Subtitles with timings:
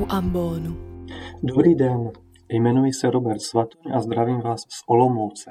[0.00, 0.76] u ambonu.
[1.42, 2.10] Dobrý den,
[2.48, 5.50] jmenuji se Robert Svatoň a zdravím vás z Olomouce.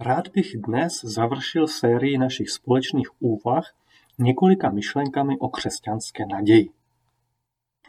[0.00, 3.74] Rád bych dnes završil sérii našich společných úvah
[4.18, 6.68] několika myšlenkami o křesťanské naději.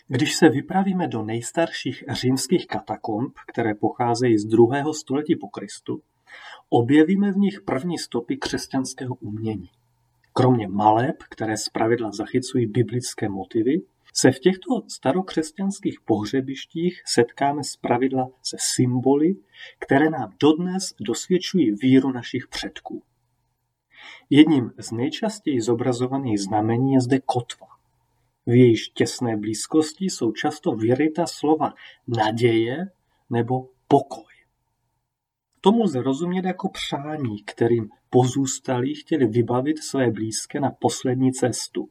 [0.08, 6.02] Když se vypravíme do nejstarších římských katakomb, které pocházejí z druhého století po Kristu,
[6.70, 9.70] objevíme v nich první stopy křesťanského umění.
[10.34, 13.82] Kromě maleb, které zpravidla zachycují biblické motivy,
[14.14, 19.36] se v těchto starokřesťanských pohřebištích setkáme zpravidla se symboly,
[19.80, 23.04] které nám dodnes dosvědčují víru našich předků.
[24.30, 27.68] Jedním z nejčastěji zobrazovaných znamení je zde kotva.
[28.46, 31.74] V jejíž těsné blízkosti jsou často vyryta slova
[32.08, 32.78] naděje
[33.30, 34.34] nebo pokoj.
[35.62, 41.90] Tomu lze rozumět jako přání, kterým pozůstalí chtěli vybavit své blízké na poslední cestu.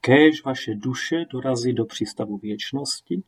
[0.00, 3.22] Kéž vaše duše dorazí do přístavu věčnosti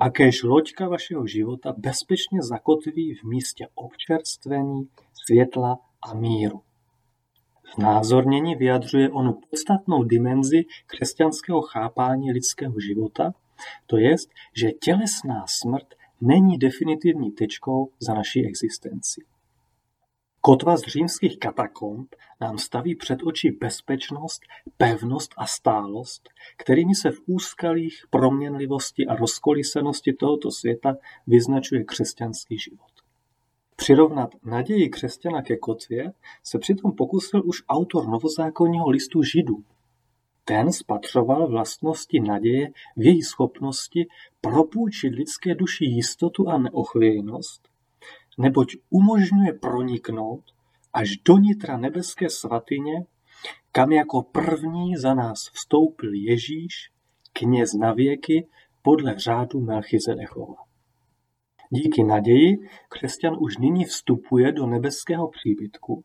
[0.00, 6.62] a kéž loďka vašeho života bezpečně zakotví v místě občerstvení, světla a míru.
[7.74, 13.34] Znázornění vyjadřuje onu podstatnou dimenzi křesťanského chápání lidského života,
[13.86, 19.24] to jest, že tělesná smrt není definitivní tečkou za naší existenci.
[20.46, 24.40] Kotva z římských katakomb nám staví před oči bezpečnost,
[24.76, 32.90] pevnost a stálost, kterými se v úskalých proměnlivosti a rozkolisenosti tohoto světa vyznačuje křesťanský život.
[33.76, 39.64] Přirovnat naději křesťana ke kotvě se přitom pokusil už autor novozákonního listu Židů.
[40.44, 44.06] Ten spatřoval vlastnosti naděje v její schopnosti
[44.40, 47.68] propůjčit lidské duši jistotu a neochvějnost,
[48.38, 50.44] neboť umožňuje proniknout
[50.92, 53.04] až do nitra nebeské svatyně,
[53.72, 56.90] kam jako první za nás vstoupil Ježíš,
[57.32, 58.46] kněz na věky,
[58.82, 60.56] podle řádu Melchizedechova.
[61.70, 62.58] Díky naději
[62.88, 66.04] křesťan už nyní vstupuje do nebeského příbytku,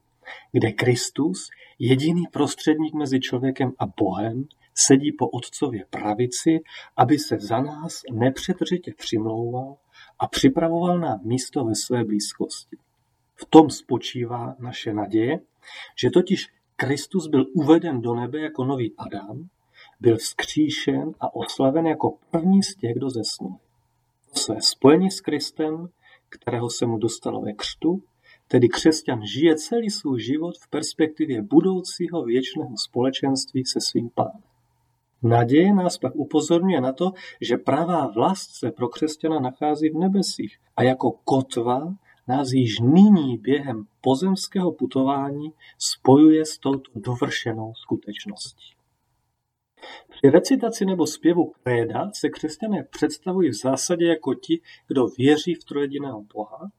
[0.52, 1.50] kde Kristus,
[1.80, 6.60] jediný prostředník mezi člověkem a Bohem, sedí po otcově pravici,
[6.98, 9.76] aby se za nás nepřetržitě přimlouval
[10.22, 12.78] a připravoval nám místo ve své blízkosti.
[13.36, 15.40] V tom spočívá naše naděje,
[16.02, 19.50] že totiž Kristus byl uveden do nebe jako nový Adam,
[20.00, 23.58] byl vzkříšen a oslaven jako první z těch, kdo zesnul.
[24.34, 25.90] Své spojení s Kristem,
[26.30, 28.04] kterého se mu dostalo ve křtu,
[28.48, 34.51] tedy křesťan žije celý svůj život v perspektivě budoucího věčného společenství se svým pánem.
[35.24, 37.12] Naděje nás pak upozorňuje na to,
[37.42, 41.96] že pravá vlast se pro křesťana nachází v nebesích a jako kotva
[42.28, 48.74] nás již nyní během pozemského putování spojuje s touto dovršenou skutečností.
[50.10, 55.64] Při recitaci nebo zpěvu kréda se křesťané představují v zásadě jako ti, kdo věří v
[55.64, 56.72] trojediného Boha,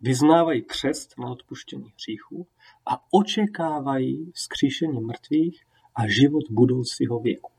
[0.00, 2.46] vyznávají křest na odpuštění hříchů
[2.86, 5.64] a očekávají vzkříšení mrtvých
[5.94, 7.50] a život budoucího věku.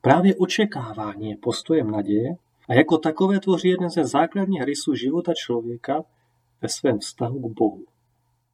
[0.00, 2.36] Právě očekávání je postojem naděje
[2.68, 6.04] a jako takové tvoří jeden ze základních rysů života člověka
[6.62, 7.84] ve svém vztahu k Bohu.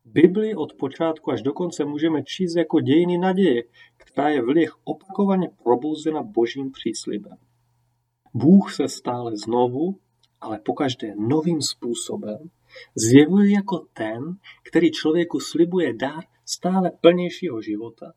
[0.04, 3.62] Bibli od počátku až do konce můžeme číst jako dějiny naděje,
[3.96, 7.36] která je v lidech opakovaně probouzena božím příslibem.
[8.34, 9.98] Bůh se stále znovu,
[10.40, 12.50] ale pokaždé novým způsobem,
[12.94, 18.12] zjevuje jako ten, který člověku slibuje dár stále plnějšího života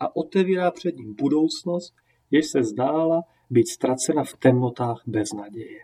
[0.00, 1.94] a otevírá před ním budoucnost,
[2.30, 5.80] jež se zdála být ztracena v temnotách bez naděje.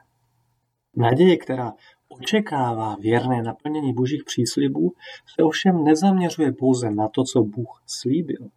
[0.97, 1.73] Naděje, která
[2.09, 4.93] očekává věrné naplnění božích příslibů,
[5.35, 8.49] se ovšem nezaměřuje pouze na to, co Bůh slíbil.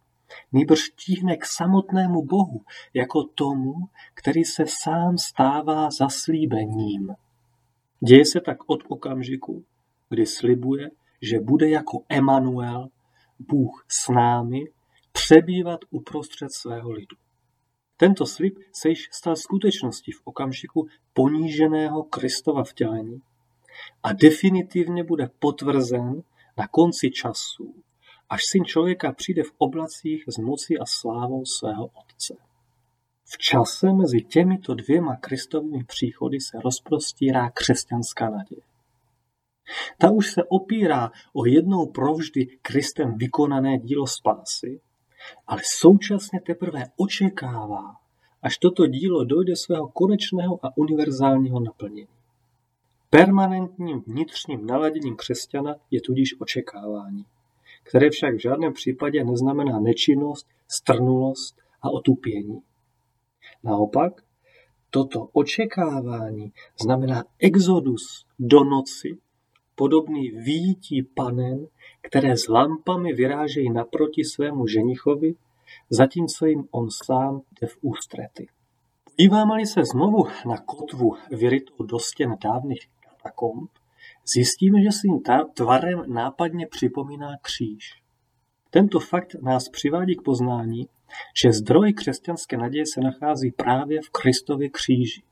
[0.52, 2.60] Nýbrž tíhne k samotnému Bohu,
[2.94, 3.74] jako tomu,
[4.14, 7.14] který se sám stává zaslíbením.
[8.00, 9.64] Děje se tak od okamžiku,
[10.08, 10.90] kdy slibuje,
[11.22, 12.88] že bude jako Emanuel,
[13.38, 14.64] Bůh s námi,
[15.12, 17.16] přebývat uprostřed svého lidu.
[18.00, 23.22] Tento slib se již stal skutečností v okamžiku poníženého Kristova vtělení
[24.02, 26.22] a definitivně bude potvrzen
[26.56, 27.74] na konci času,
[28.28, 32.34] až syn člověka přijde v oblacích z moci a slávou svého Otce.
[33.24, 38.62] V čase mezi těmito dvěma Kristovými příchody se rozprostírá křesťanská naděje.
[39.98, 44.80] Ta už se opírá o jednou provždy Kristem vykonané dílo spásy,
[45.46, 47.96] ale současně teprve očekává,
[48.42, 52.08] až toto dílo dojde svého konečného a univerzálního naplnění.
[53.10, 57.24] Permanentním vnitřním naladěním křesťana je tudíž očekávání,
[57.82, 62.62] které však v žádném případě neznamená nečinnost, strnulost a otupění.
[63.64, 64.22] Naopak,
[64.90, 66.52] Toto očekávání
[66.82, 69.18] znamená exodus do noci,
[69.74, 71.66] podobný výjití panen,
[72.00, 75.34] které s lampami vyrážejí naproti svému ženichovi,
[75.90, 78.48] zatímco jim on sám jde v ústrety.
[79.04, 83.70] Podíváme-li se znovu na kotvu vyrytou do stěn dávných katakomb,
[84.34, 85.20] zjistíme, že svým
[85.54, 88.02] tvarem nápadně připomíná kříž.
[88.70, 90.88] Tento fakt nás přivádí k poznání,
[91.42, 95.22] že zdroj křesťanské naděje se nachází právě v Kristově kříži,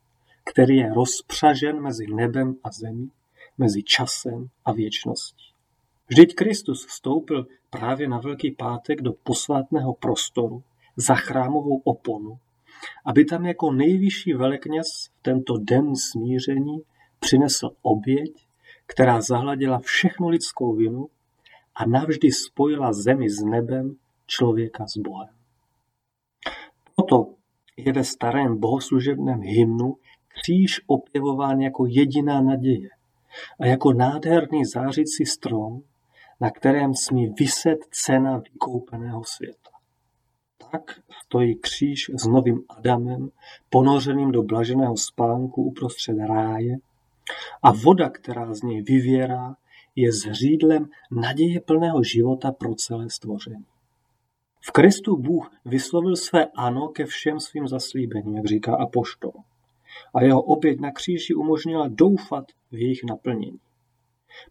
[0.44, 3.11] který je rozpřažen mezi nebem a zemí,
[3.59, 5.48] mezi časem a věčností.
[6.08, 10.62] Vždyť Kristus vstoupil právě na Velký pátek do posvátného prostoru
[10.96, 12.38] za chrámovou oponu,
[13.06, 14.87] aby tam jako nejvyšší velekněz
[15.19, 16.82] v tento den smíření
[17.20, 18.46] přinesl oběť,
[18.87, 21.08] která zahladila všechnu lidskou vinu
[21.75, 23.96] a navždy spojila zemi s nebem,
[24.26, 25.34] člověka s Bohem.
[26.96, 27.34] Proto
[27.76, 29.96] je ve starém bohoslužebném hymnu
[30.28, 32.88] kříž opěvován jako jediná naděje
[33.60, 35.82] a jako nádherný zářící strom,
[36.40, 39.70] na kterém smí vyset cena vykoupeného světa.
[40.70, 43.31] Tak stojí kříž s novým Adamem,
[43.70, 46.76] ponořeným do blaženého spánku uprostřed ráje
[47.62, 49.56] a voda, která z něj vyvěrá,
[49.96, 53.67] je zřídlem naděje plného života pro celé stvoření.
[54.61, 59.32] V Kristu Bůh vyslovil své ano ke všem svým zaslíbením, jak říká apoštol.
[60.14, 63.61] A jeho oběť na kříži umožnila doufat v jejich naplnění.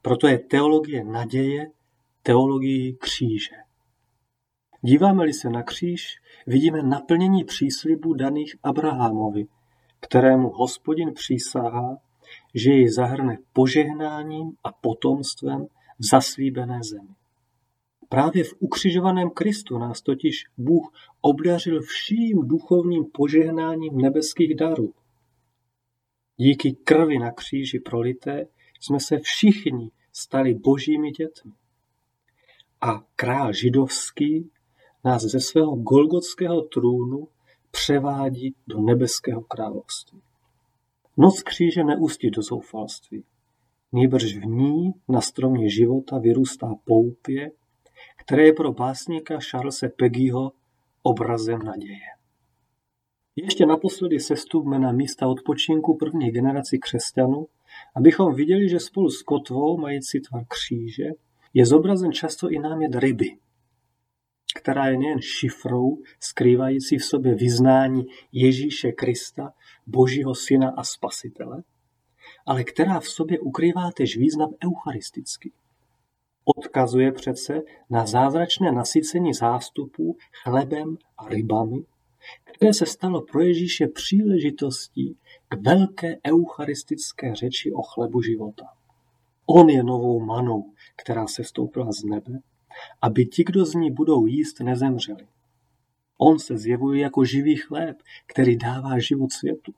[0.01, 1.72] Proto je teologie naděje
[2.28, 3.56] teologií kříže.
[4.82, 6.16] Díváme-li se na kříž,
[6.48, 9.48] vidíme naplnění příslibů daných Abrahamovi,
[10.00, 11.98] kterému hospodin přísahá,
[12.56, 15.66] že jej zahrne požehnáním a potomstvem
[16.00, 17.16] v zaslíbené zemi.
[18.10, 24.94] Právě v ukřižovaném Kristu nás totiž Bůh obdařil vším duchovním požehnáním nebeských darů.
[26.38, 28.48] Díky krvi na kříži prolité
[28.80, 31.52] jsme se všichni stali božími dětmi.
[32.82, 34.52] A král židovský
[35.04, 37.28] nás ze svého golgotského trůnu
[37.72, 40.22] převádí do nebeského království.
[41.18, 43.24] Noc kříže neústí do zoufalství.
[43.92, 47.52] Nýbrž v ní na stromě života vyrůstá poupě,
[48.18, 50.52] které je pro básníka Charlesa Peggyho
[51.02, 52.00] obrazem naděje.
[53.36, 57.48] Ještě naposledy sestupme na místa odpočinku první generaci křesťanů,
[57.96, 61.04] abychom viděli, že spolu s kotvou, mající tvar kříže,
[61.57, 63.38] je zobrazen často i námět ryby,
[64.56, 69.54] která je nejen šifrou, skrývající v sobě vyznání Ježíše Krista,
[69.88, 71.63] Božího Syna a Spasitele,
[72.45, 75.54] ale která v sobě ukrývá tež význam eucharistický.
[76.45, 81.86] Odkazuje přece na zázračné nasycení zástupů chlebem a rybami,
[82.44, 85.18] které se stalo pro Ježíše příležitostí
[85.48, 88.77] k velké eucharistické řeči o chlebu života.
[89.50, 92.40] On je novou manou, která se stoupila z nebe,
[93.02, 95.28] aby ti, kdo z ní budou jíst, nezemřeli.
[96.18, 97.98] On se zjevuje jako živý chléb,
[98.28, 99.74] který dává život světu.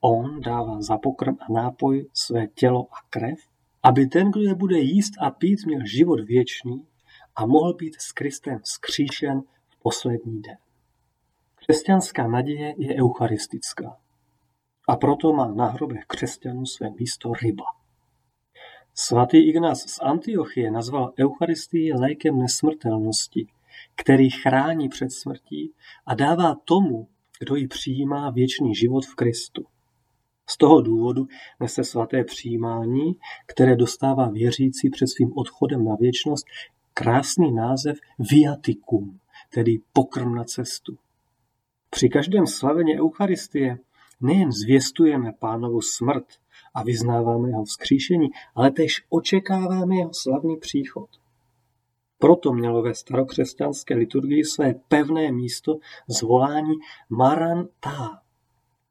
[0.00, 3.38] On dává za pokrm a nápoj své tělo a krev,
[3.82, 6.86] aby ten, kdo je bude jíst a pít, měl život věčný
[7.36, 10.56] a mohl být s Kristem skříšen v poslední den.
[11.54, 13.96] Křesťanská naděje je eucharistická
[14.88, 17.79] a proto má na hrobech křesťanů své místo ryba.
[18.94, 23.46] Svatý Ignác z Antiochie nazval Eucharistii lékem nesmrtelnosti,
[23.94, 25.72] který chrání před smrtí
[26.06, 27.08] a dává tomu,
[27.40, 29.64] kdo ji přijímá věčný život v Kristu.
[30.46, 31.26] Z toho důvodu
[31.60, 33.16] nese svaté přijímání,
[33.46, 36.46] které dostává věřící před svým odchodem na věčnost,
[36.94, 37.98] krásný název
[38.30, 39.20] viaticum,
[39.50, 40.98] tedy pokrm na cestu.
[41.90, 43.78] Při každém slavení Eucharistie
[44.20, 46.26] nejen zvěstujeme pánovu smrt
[46.74, 51.10] a vyznáváme jeho vzkříšení, ale tež očekáváme jeho slavný příchod.
[52.18, 56.74] Proto mělo ve starokřesťanské liturgii své pevné místo zvolání
[57.08, 58.22] Marantá.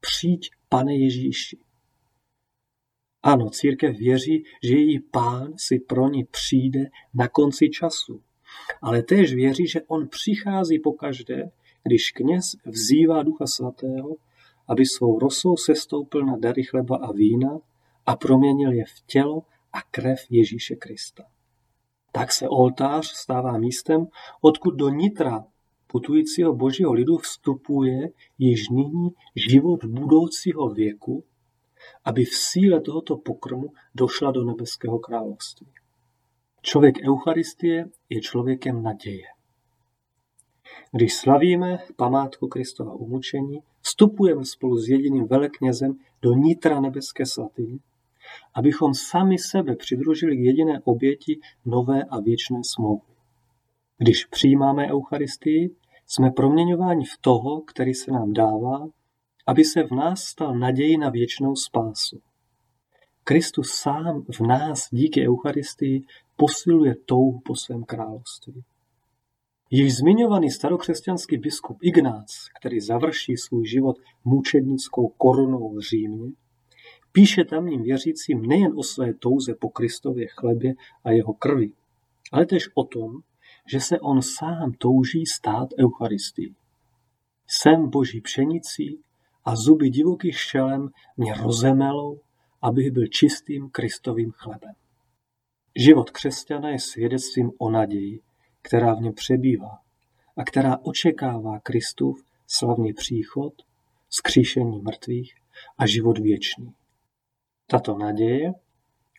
[0.00, 1.58] Přijď, pane Ježíši.
[3.22, 8.22] Ano, církev věří, že její pán si pro ní přijde na konci času.
[8.82, 11.50] Ale též věří, že on přichází pokaždé,
[11.82, 14.16] když kněz vzývá Ducha Svatého,
[14.68, 17.58] aby svou rosou sestoupil na dary chleba a vína
[18.10, 21.24] a proměnil je v tělo a krev Ježíše Krista.
[22.12, 24.06] Tak se oltář stává místem,
[24.40, 25.44] odkud do nitra
[25.86, 31.24] putujícího božího lidu vstupuje již nyní život budoucího věku,
[32.04, 35.66] aby v síle tohoto pokrmu došla do nebeského království.
[36.62, 39.26] Člověk Eucharistie je člověkem naděje.
[40.92, 47.78] Když slavíme památku Kristova umučení, vstupujeme spolu s jediným veleknězem do nitra nebeské svatyně,
[48.54, 53.10] abychom sami sebe přidružili k jediné oběti nové a věčné smlouvy.
[53.98, 55.70] Když přijímáme Eucharistii,
[56.06, 58.88] jsme proměňováni v toho, který se nám dává,
[59.46, 62.20] aby se v nás stal naději na věčnou spásu.
[63.24, 66.04] Kristus sám v nás díky Eucharistii
[66.36, 68.62] posiluje touhu po svém království.
[69.70, 76.32] Již zmiňovaný starokřesťanský biskup Ignác, který završí svůj život mučednickou korunou v Římě,
[77.12, 80.74] píše tamním věřícím nejen o své touze po Kristově chlebě
[81.04, 81.72] a jeho krvi,
[82.32, 83.20] ale tež o tom,
[83.72, 86.54] že se on sám touží stát Eucharistii.
[87.46, 89.00] Jsem boží pšenicí
[89.44, 92.20] a zuby divokých šelem mě rozemelou,
[92.62, 94.74] abych byl čistým Kristovým chlebem.
[95.76, 98.20] Život křesťana je svědectvím o naději,
[98.62, 99.78] která v něm přebývá
[100.36, 103.54] a která očekává Kristův slavný příchod,
[104.10, 105.34] skříšení mrtvých
[105.78, 106.74] a život věčný.
[107.70, 108.52] Tato naděje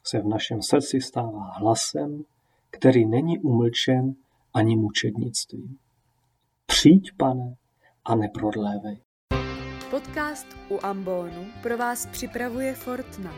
[0.04, 2.24] se v našem srdci stává hlasem,
[2.70, 4.16] který není umlčen
[4.54, 5.78] ani mučednictvím.
[6.66, 7.56] Přijď, pane,
[8.06, 8.98] a neprodlévej.
[9.90, 13.34] Podcast u Ambonu pro vás připravuje Fortna.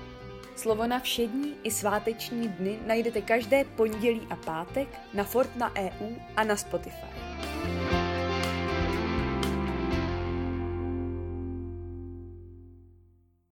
[0.55, 6.43] Slovo na všední i sváteční dny najdete každé pondělí a pátek na Fortna EU a
[6.43, 7.08] na Spotify.